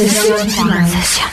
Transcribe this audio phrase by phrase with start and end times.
[0.00, 0.56] 此事有几
[0.88, 1.29] 在想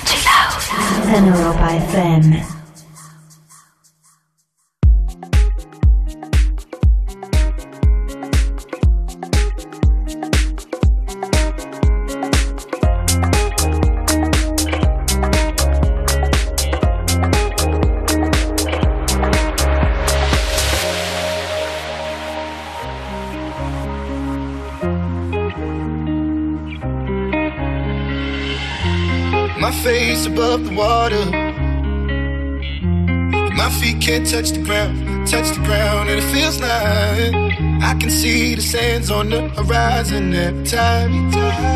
[38.68, 41.14] sands on the horizon every time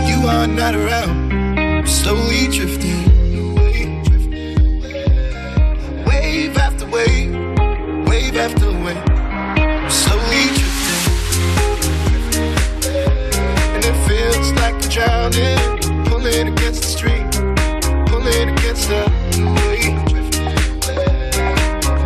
[0.10, 1.88] you are not around.
[1.88, 3.06] Slowly drifting,
[6.06, 7.32] wave after wave,
[8.10, 9.08] wave after wave,
[9.90, 11.04] slowly drifting,
[13.74, 17.30] and it feels like I'm drowning, pulling against the stream
[18.08, 19.02] pulling against the
[19.66, 19.96] wave.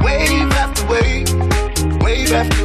[0.03, 1.27] Wave after wave,
[2.03, 2.64] wave after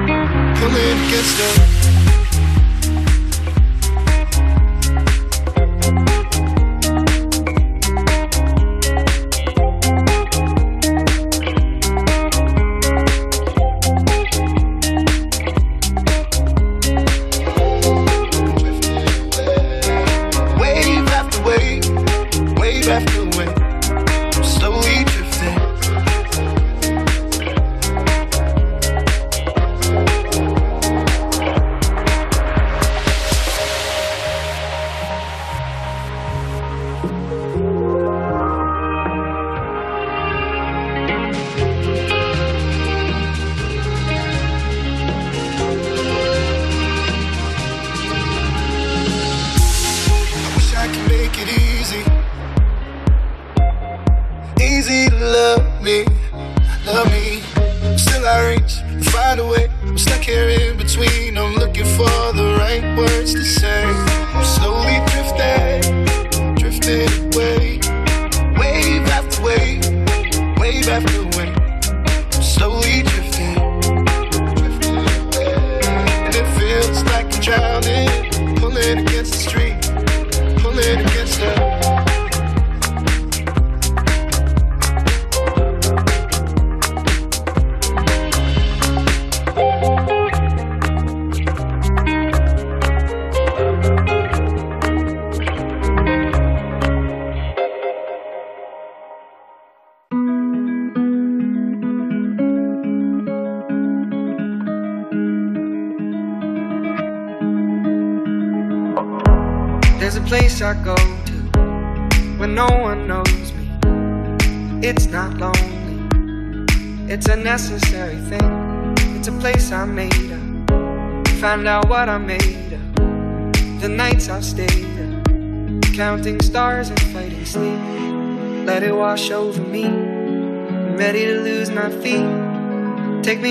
[0.61, 1.80] pulling against the counting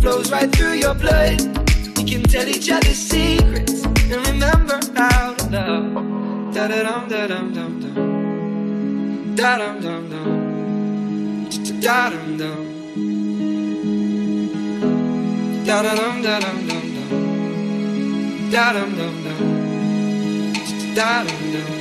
[0.00, 1.40] flows right through your blood.
[1.96, 6.54] We can tell each other secrets and remember how to love.
[6.54, 9.36] Da da dum da dum dum dum.
[9.36, 10.28] Da dum dum dum.
[11.80, 12.60] Da dum dum.
[15.66, 17.10] Da da dum da dum dum dum.
[18.50, 19.40] Da dum dum dum.
[20.94, 21.79] Da dum dum.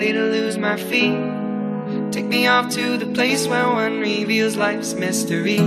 [0.00, 1.20] Ready to lose my feet.
[2.10, 5.58] Take me off to the place where one reveals life's mystery.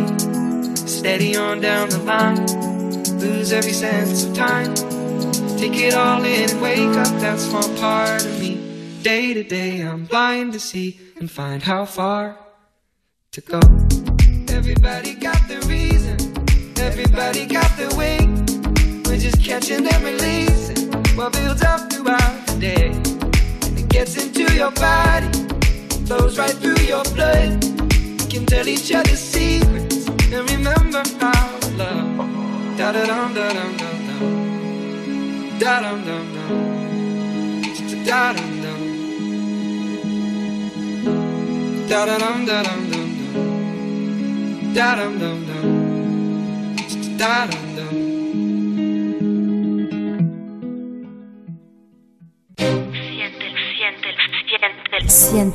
[0.74, 2.44] Steady on down the line.
[3.20, 4.74] Lose every sense of time.
[5.60, 8.56] Take it all in and wake up that small part of me.
[9.04, 12.36] Day to day, I'm blind to see and find how far
[13.34, 13.83] to go.
[28.64, 31.32] Tell each other secrets and remember to
[31.78, 32.78] love.
[32.78, 34.24] Da da dum da dum dum dum.
[35.60, 36.52] Da dum dum dum.
[38.06, 38.82] Da dum dum.
[41.90, 44.74] Da da dum da dum dum dum.
[44.74, 45.66] Da dum dum dum.
[47.18, 47.63] Da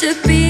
[0.00, 0.49] should be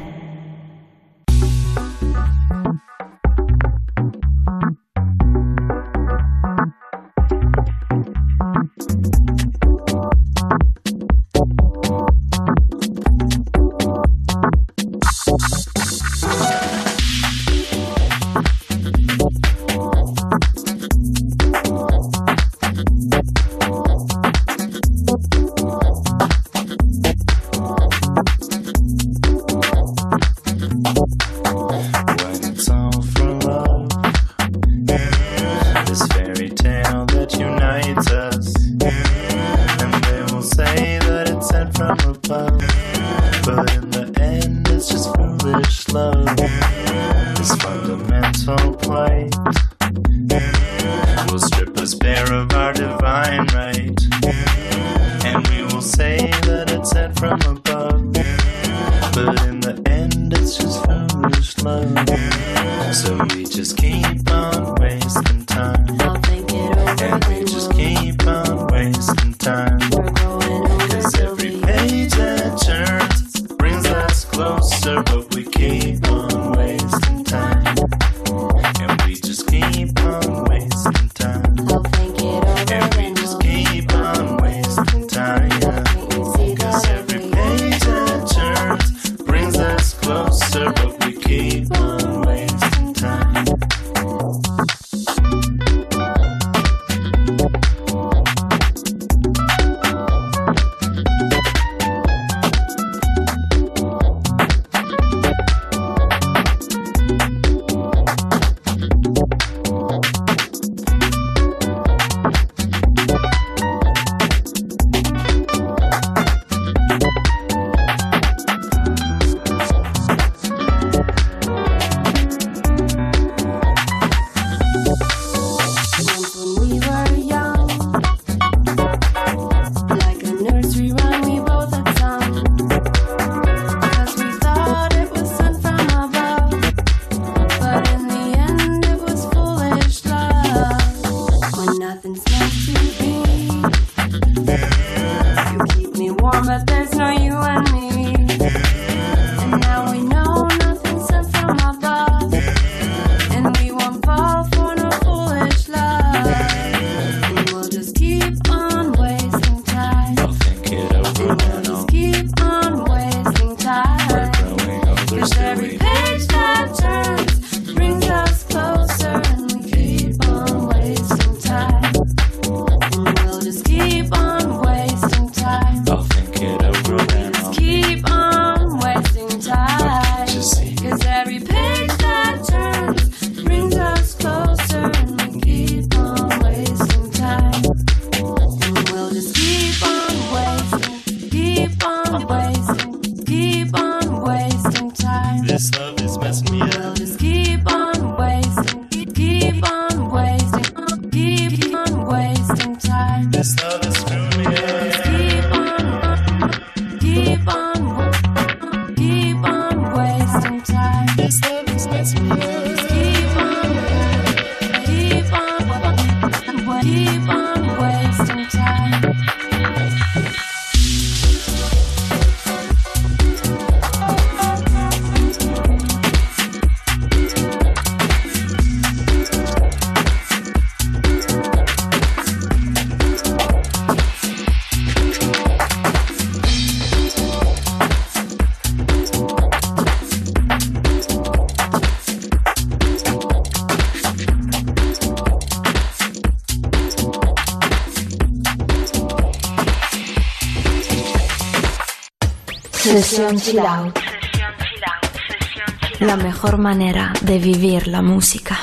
[255.99, 258.57] La mejor manera de vivir la música.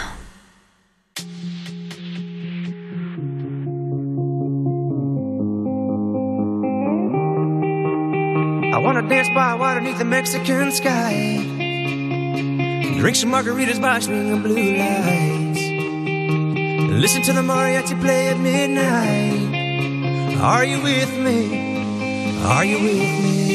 [8.73, 11.37] I wanna dance by water beneath the Mexican sky.
[12.99, 15.61] Drink some margaritas by swinging blue lights.
[17.03, 20.39] Listen to the mariachi play at midnight.
[20.41, 22.39] Are you with me?
[22.45, 23.48] Are you with me?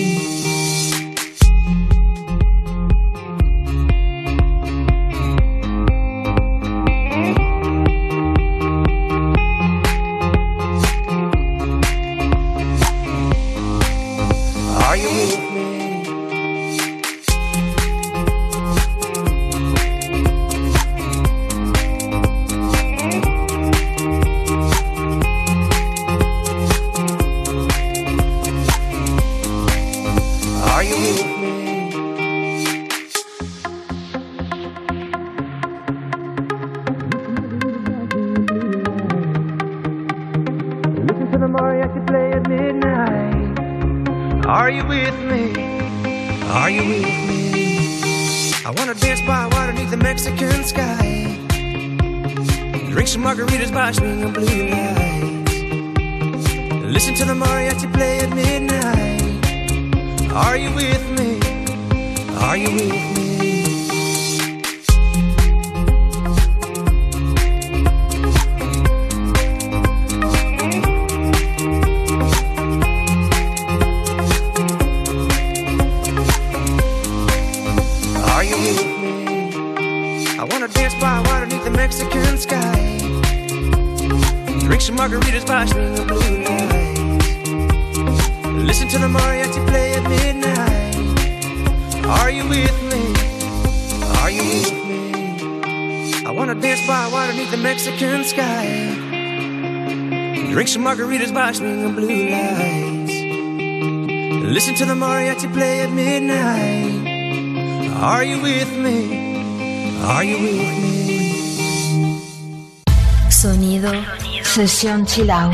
[114.66, 115.52] 想起老。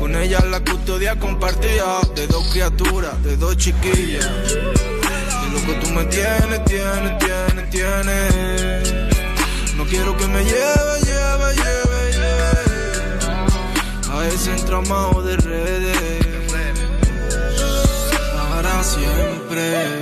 [0.00, 4.28] Con ella la custodia compartía de dos criaturas, de dos chiquillas.
[4.52, 8.92] De lo que tú me tienes, tienes, tienes, tienes.
[9.76, 12.64] No quiero que me lleve, lleve, lleve, lleve.
[14.10, 16.26] A ese entramado de redes.
[18.50, 20.01] Para siempre.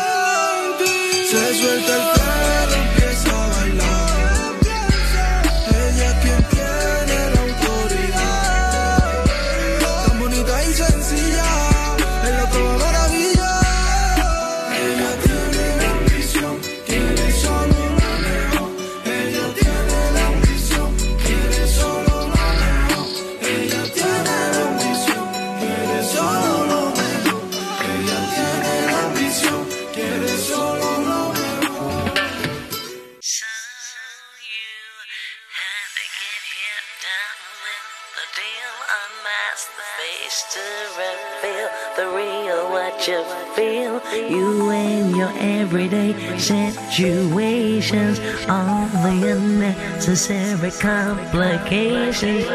[46.91, 48.19] situations,
[48.49, 52.45] all the unnecessary complications.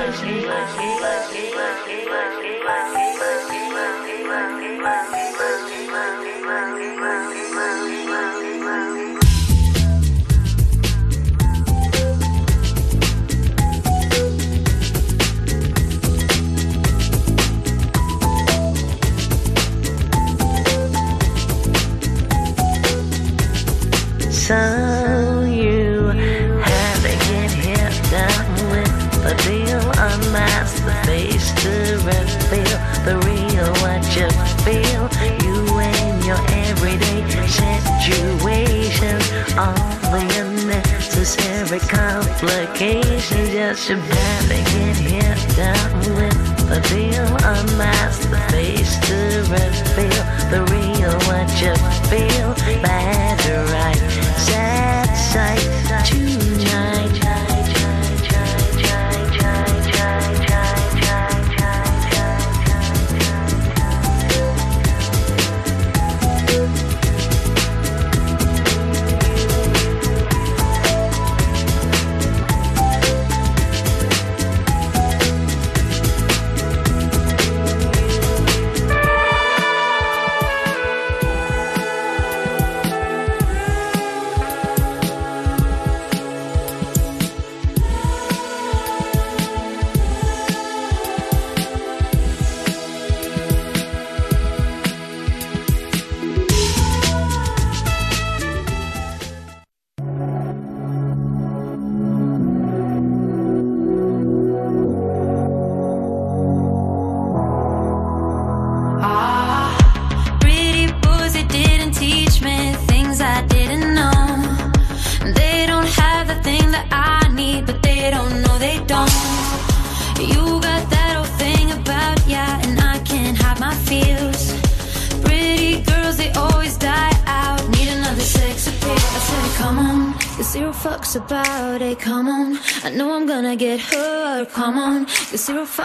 [43.77, 47.27] Such a badly get hit down with the deal.
[47.45, 51.75] Unmask the face to reveal the real what you
[52.09, 52.55] feel.
[52.83, 53.26] Bad.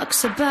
[0.02, 0.51] talks about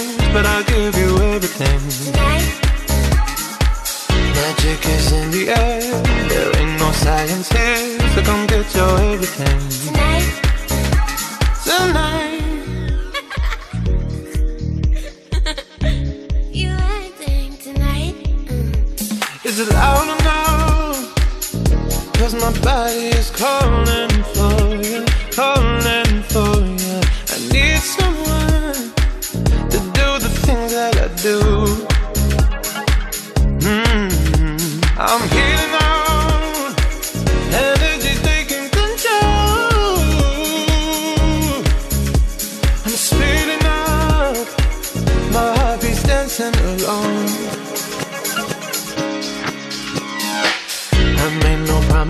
[0.33, 1.79] but I'll give you everything.
[2.05, 2.47] tonight,
[4.35, 6.03] Magic is in the air.
[6.29, 9.59] There ain't no science here, so come get your everything.
[9.87, 10.27] tonight.
[11.71, 12.41] Tonight,
[16.51, 18.15] You acting tonight.
[18.25, 19.45] Mm.
[19.45, 20.41] is it loud or no?
[22.19, 24.10] Cause my body is calling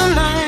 [0.00, 0.47] You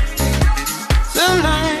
[1.13, 1.41] Tonight.
[1.43, 1.80] I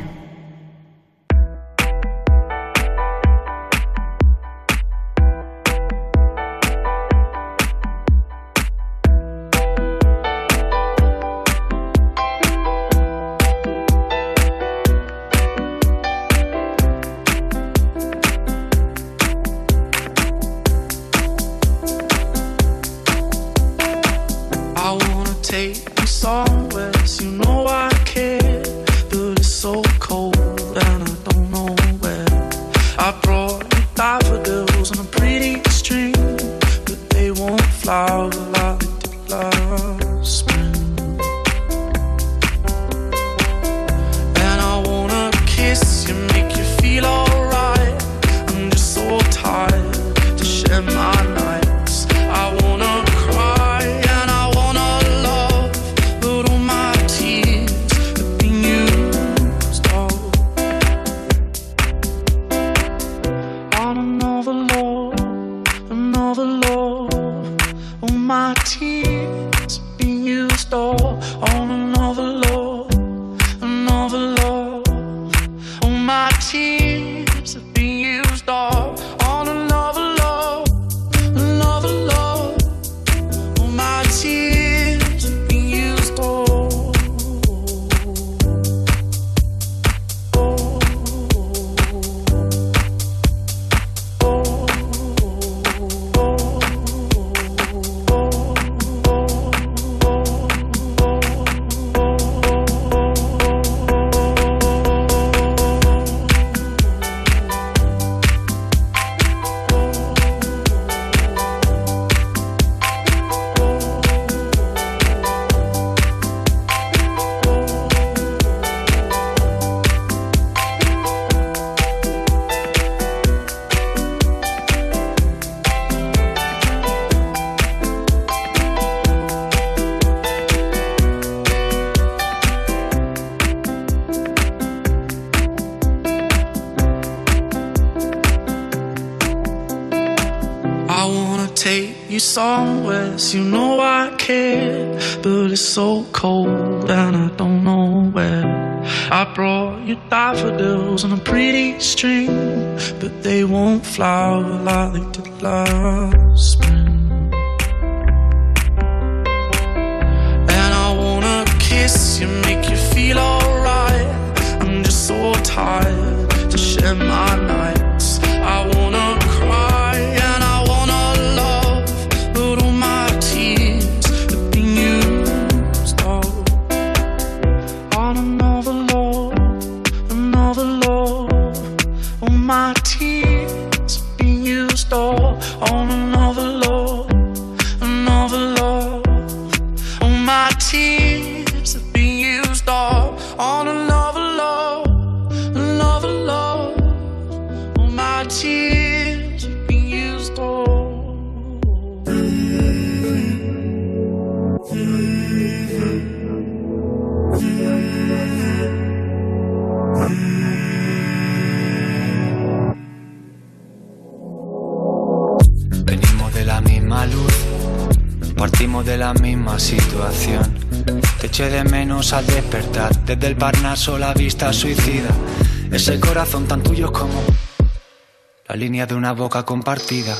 [228.85, 230.15] De una boca compartida.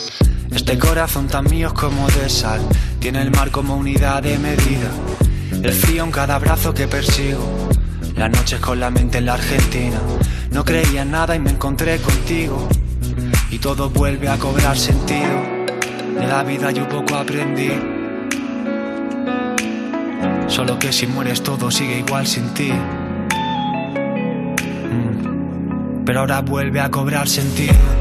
[0.52, 2.62] Este corazón tan mío como de sal,
[3.00, 4.90] tiene el mar como unidad de medida,
[5.64, 7.70] el frío en cada brazo que persigo,
[8.16, 10.00] las noches con la mente en la Argentina,
[10.52, 12.68] no creía en nada y me encontré contigo,
[13.50, 15.42] y todo vuelve a cobrar sentido,
[16.20, 17.72] de la vida yo poco aprendí
[20.52, 22.74] Solo que si mueres todo sigue igual sin ti.
[24.92, 26.04] Mm.
[26.04, 28.01] Pero ahora vuelve a cobrar sentido.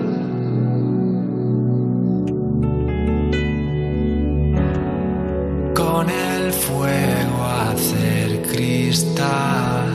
[8.91, 9.87] Cristal.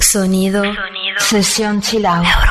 [0.00, 0.62] Sonido,
[1.18, 2.49] sesión chilao.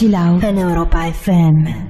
[0.00, 1.89] Chill Out în Europa FM.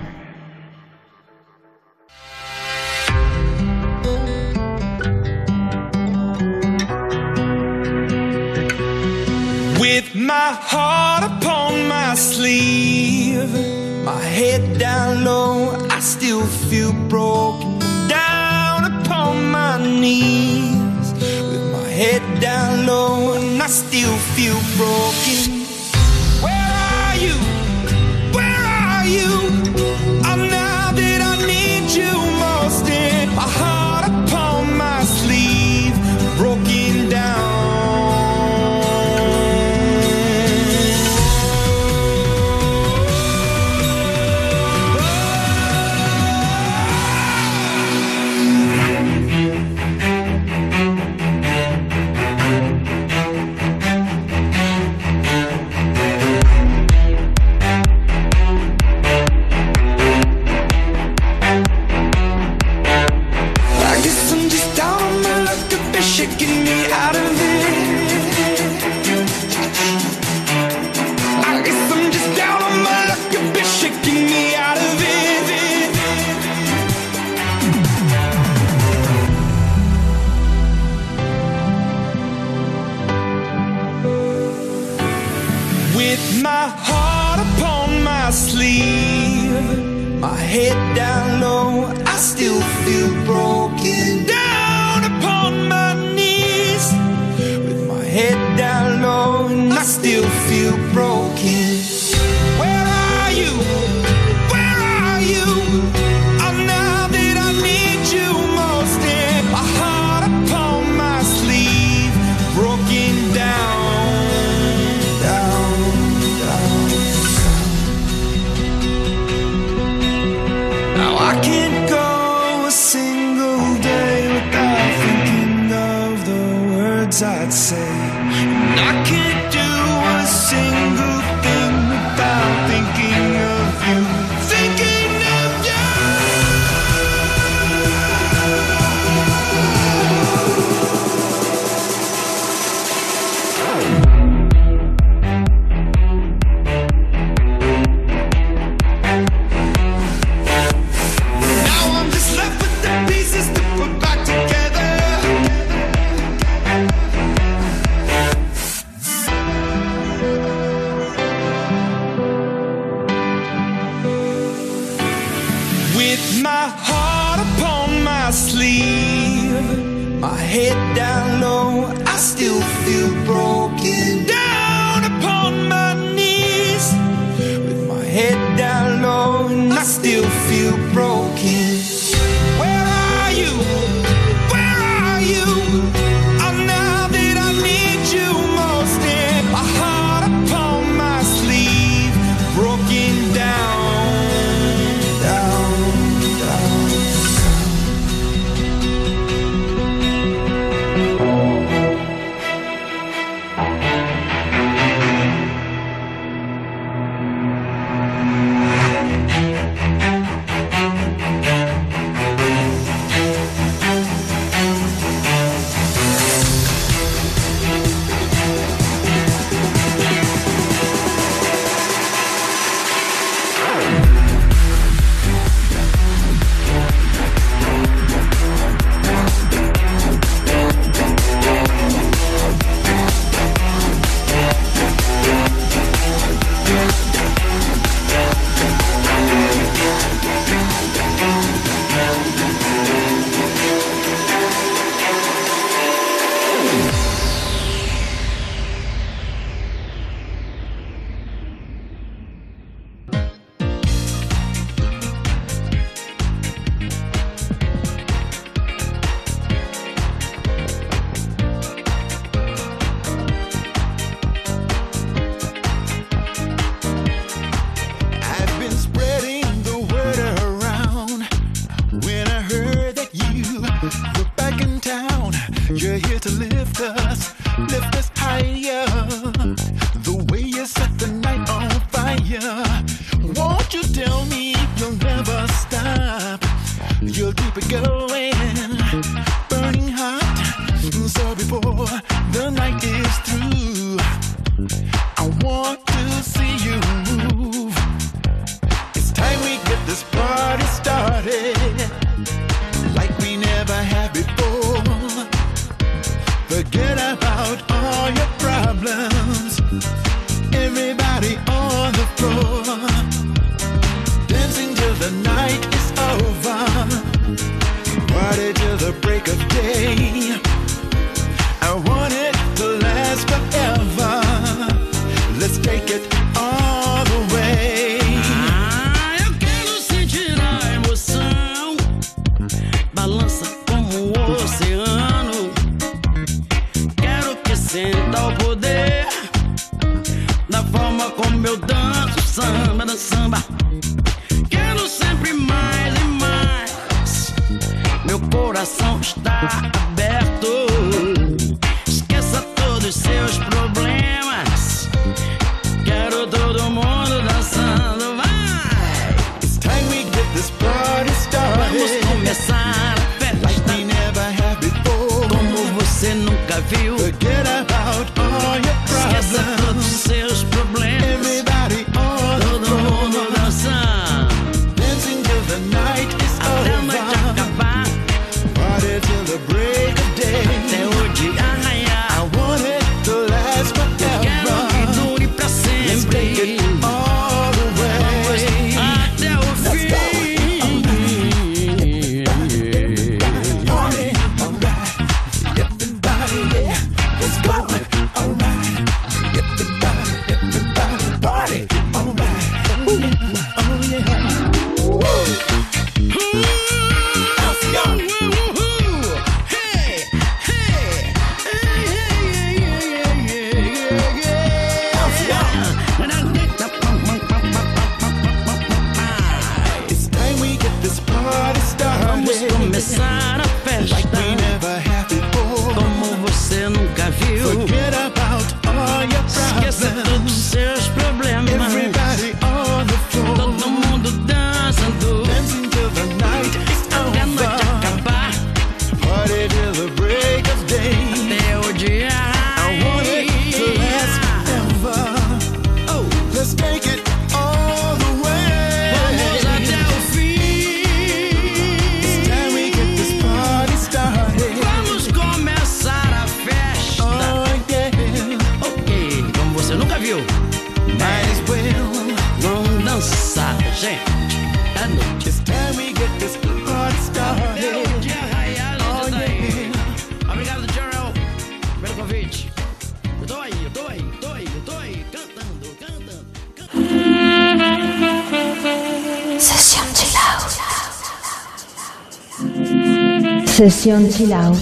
[483.61, 484.57] Sesión Chill Out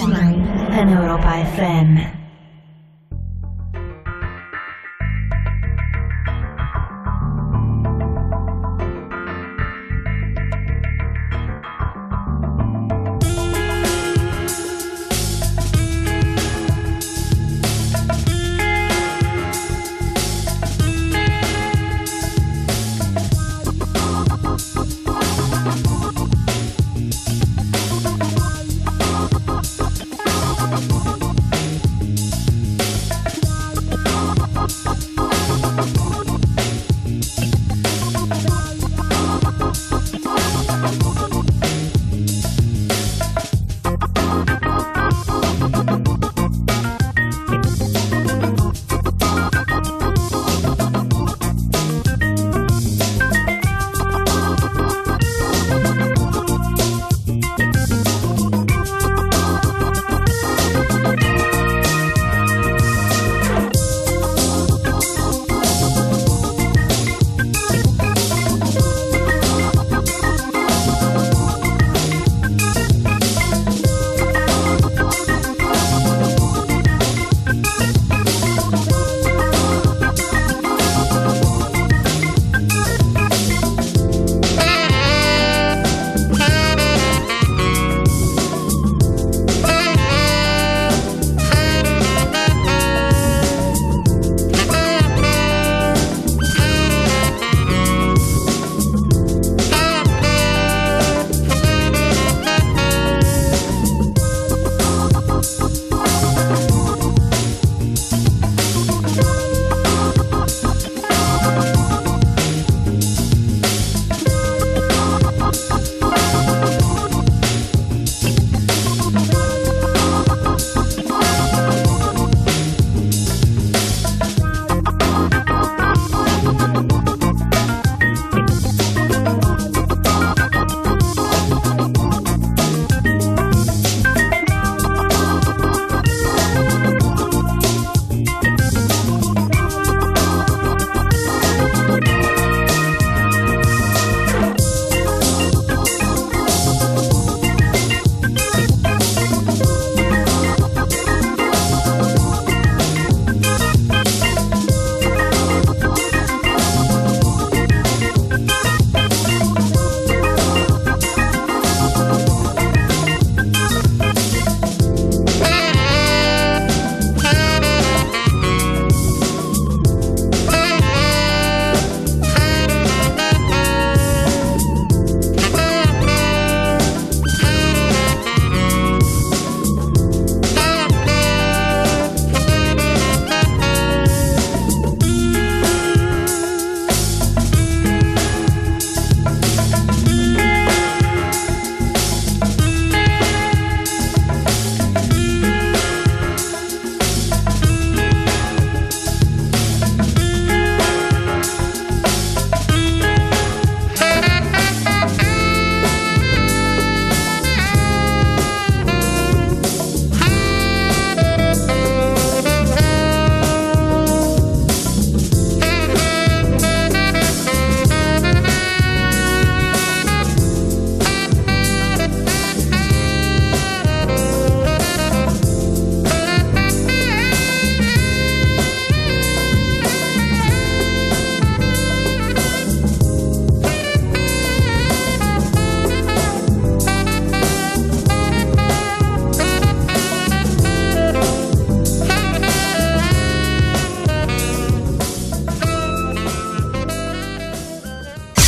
[0.74, 2.19] en Europa FM.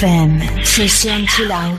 [0.00, 1.78] FM 是先出来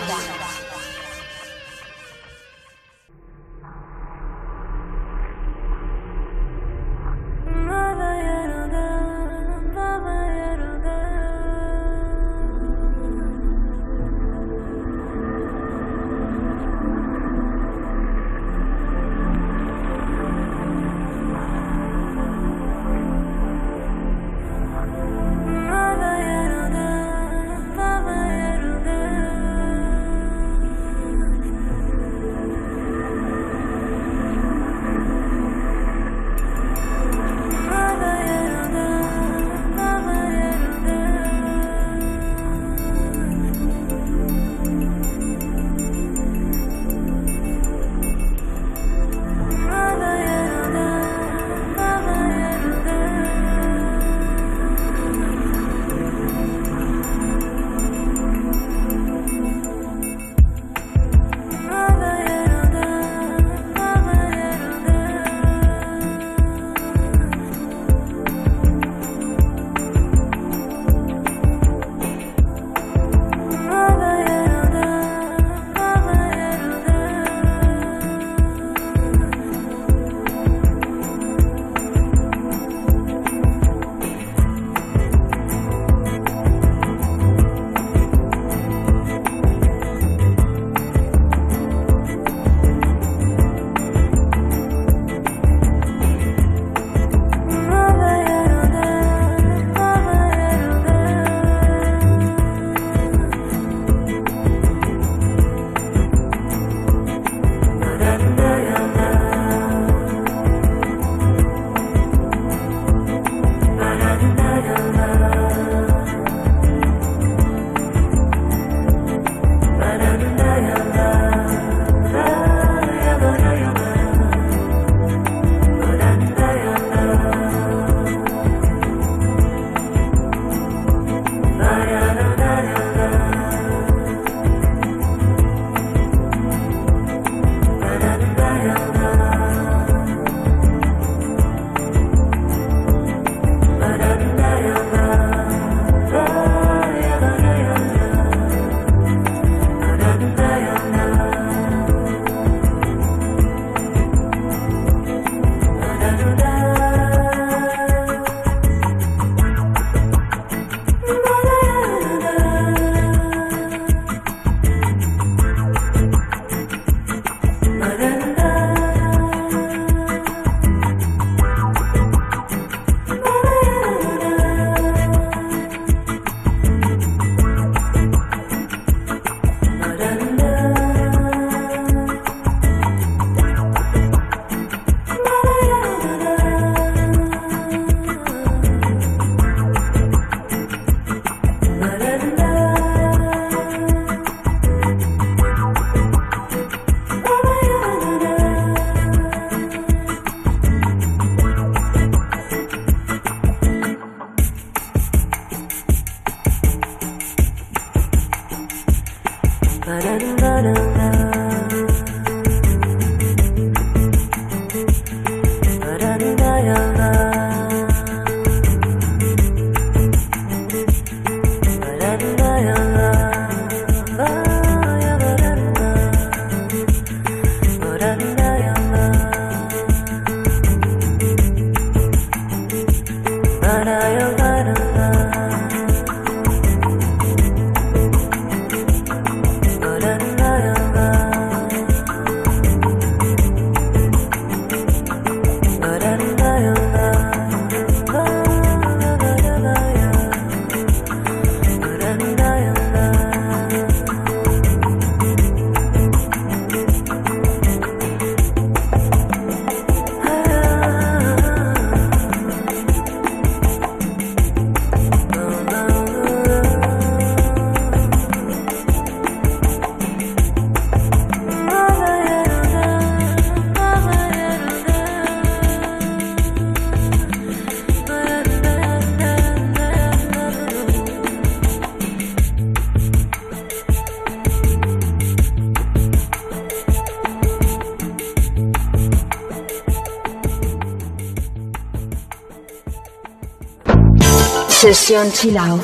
[295.11, 295.81] Sesión Chill Out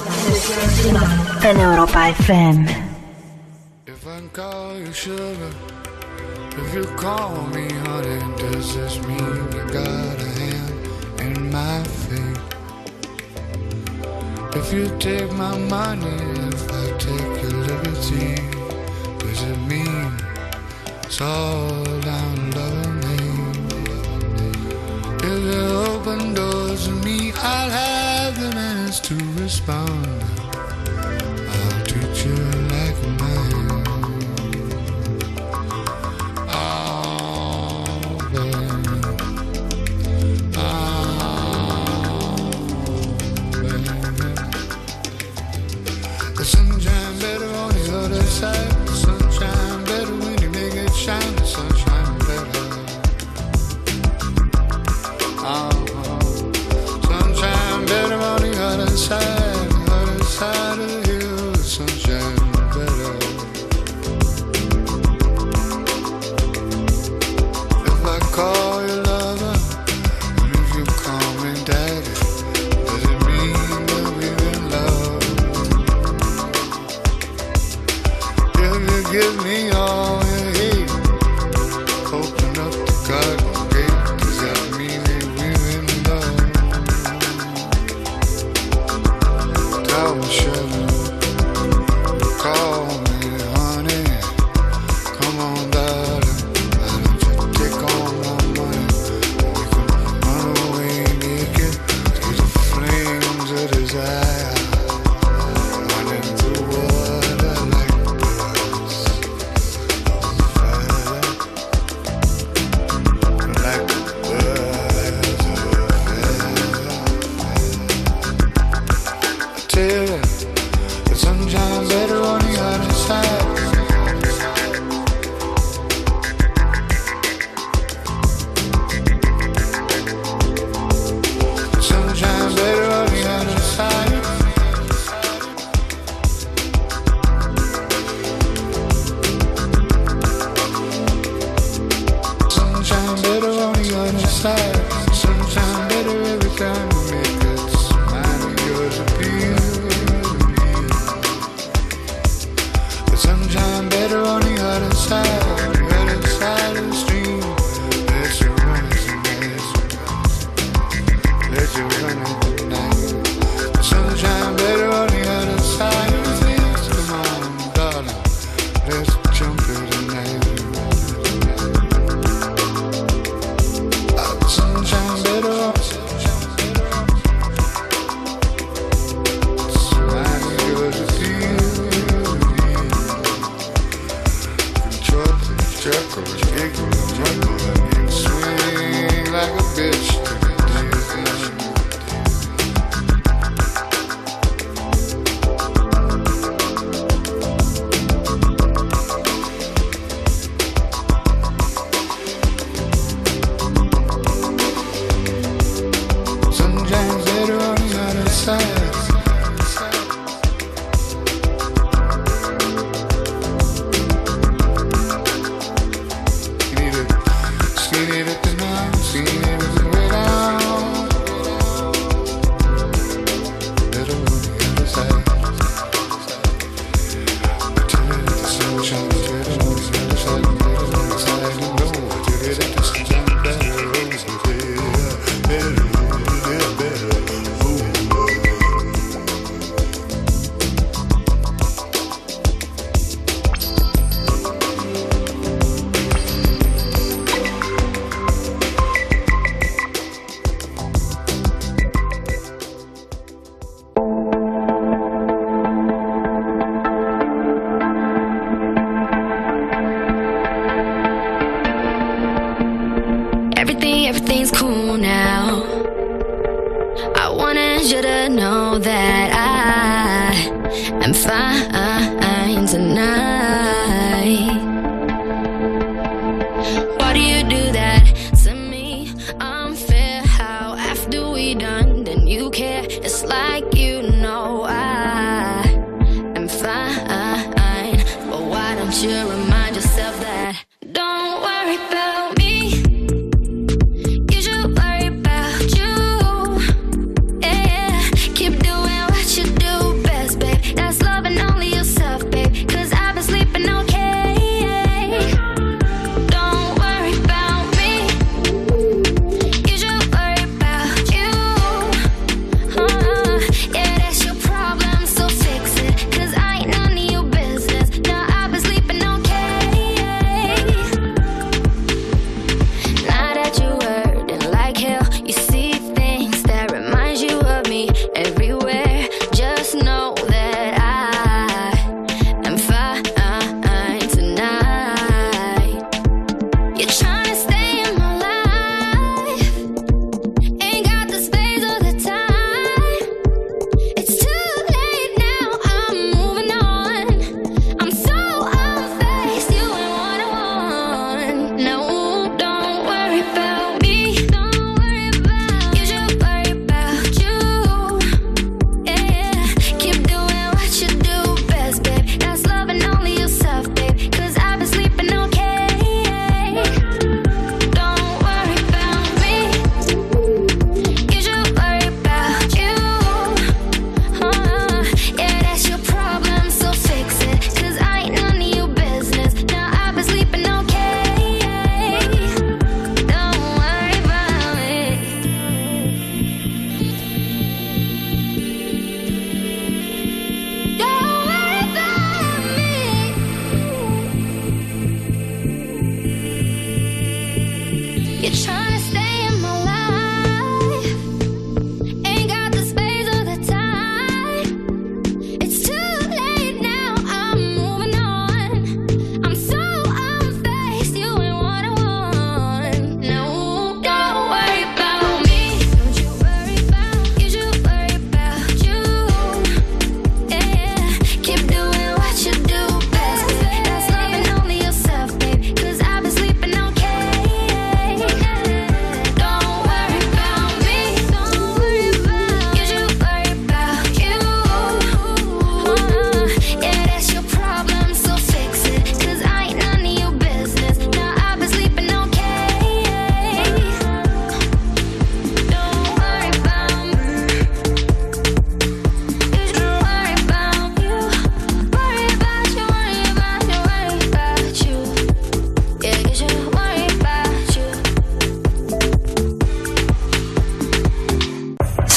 [1.44, 2.66] en Europa FM.
[3.86, 5.52] If I call you sugar,
[6.58, 10.80] if you call me honey, does this mean you got a hand
[11.20, 12.40] in my fate?
[14.56, 18.36] If you take my money, if I take your liberty,
[19.20, 20.14] does it mean
[21.04, 21.67] it's all
[46.88, 48.77] time better on the other side.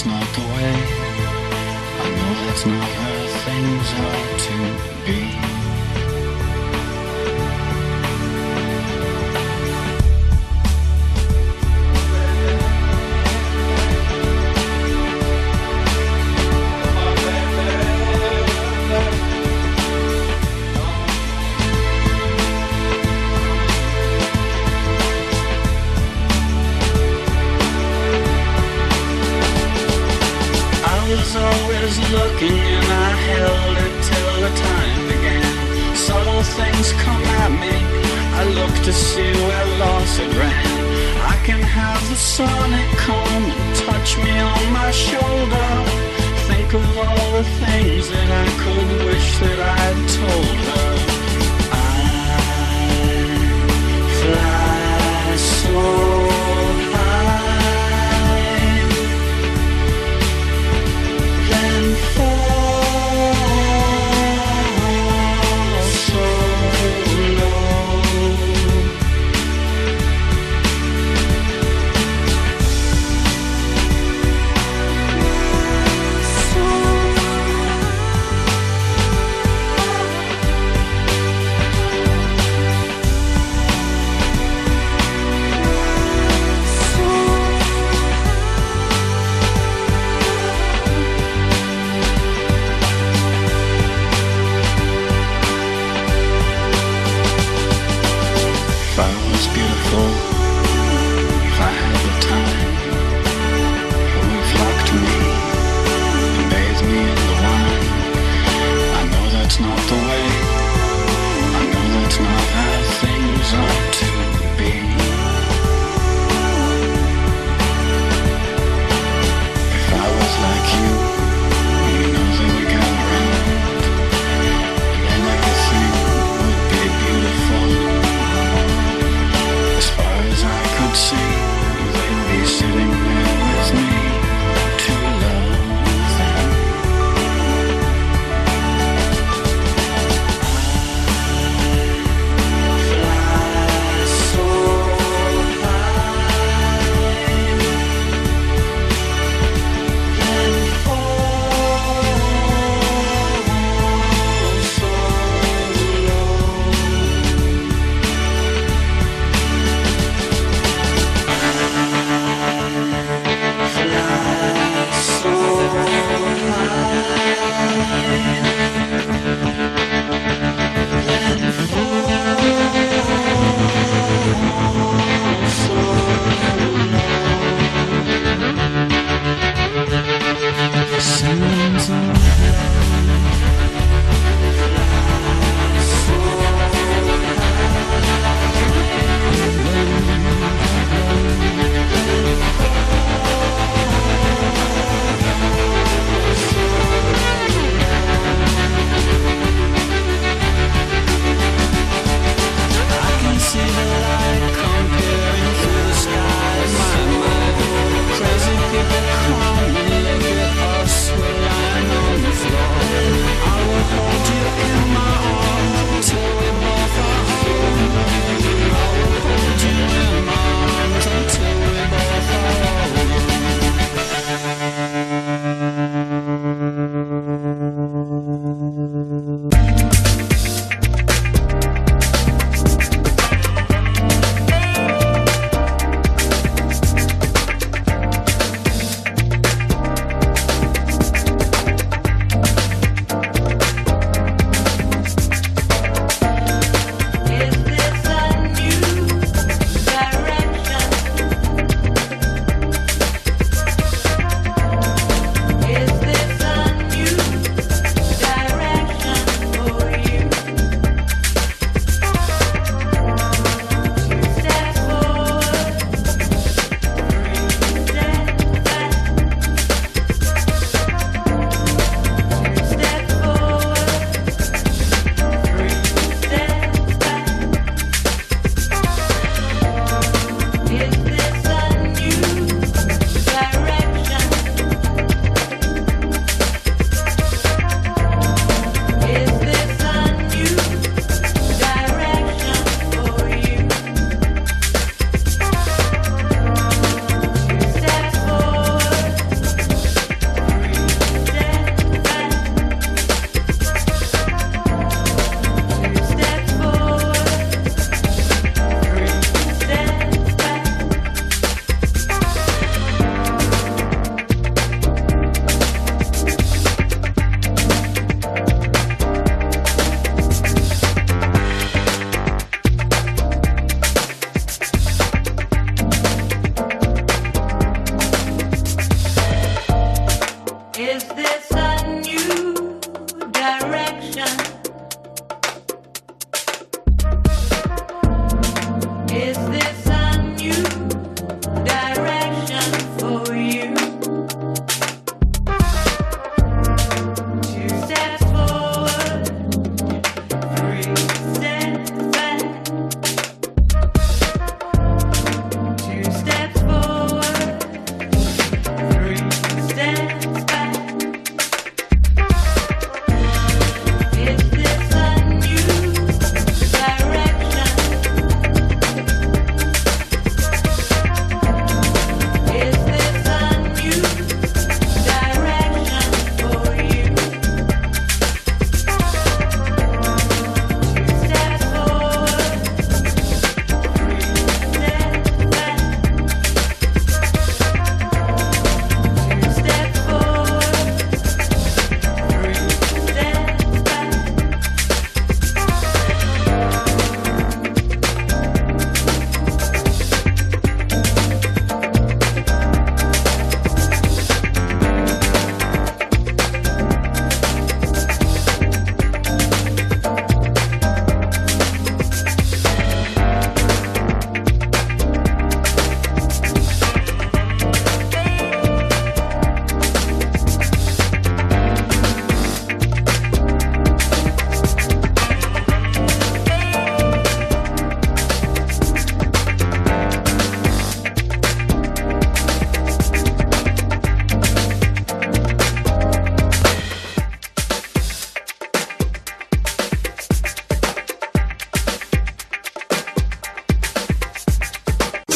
[0.00, 0.72] that's not the way.
[2.00, 5.49] I know that's not how things are to be.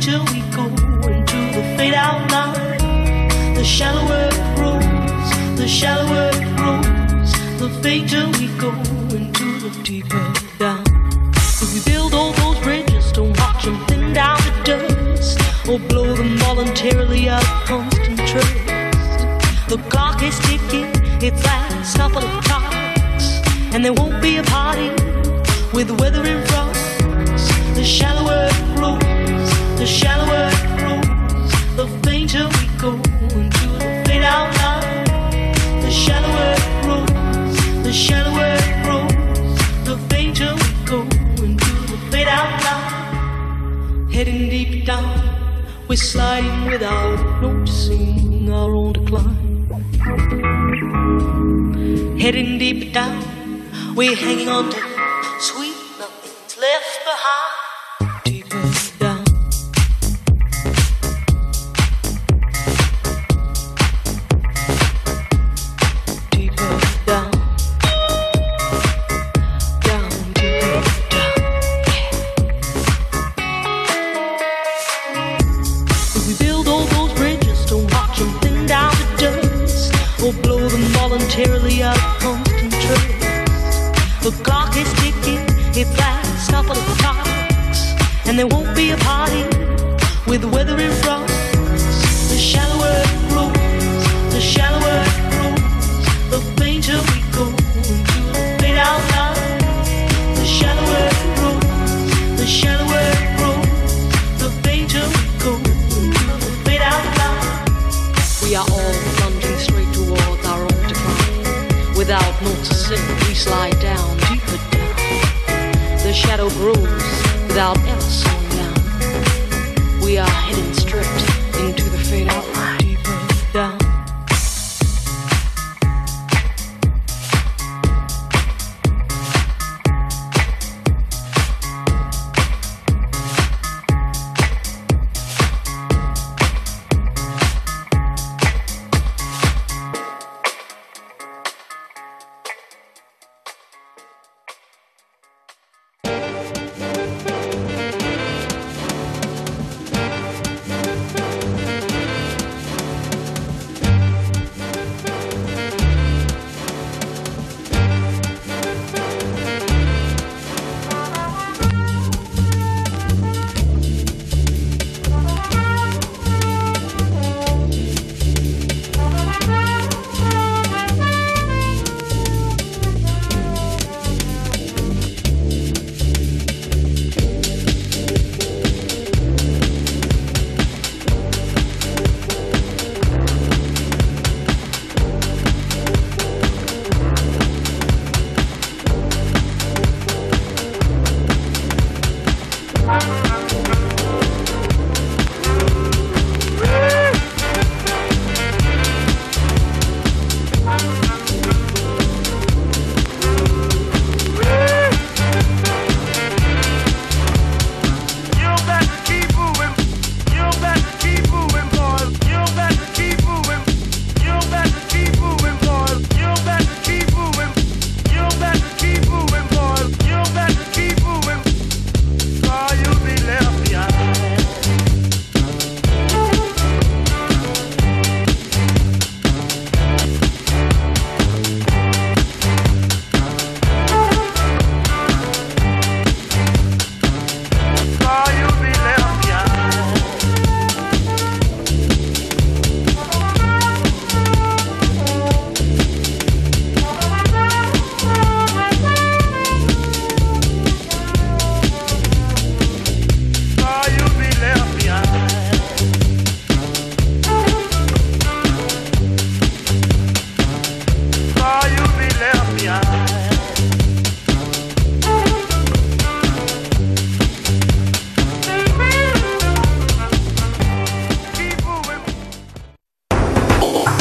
[0.00, 0.31] The